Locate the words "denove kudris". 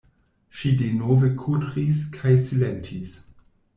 0.79-2.01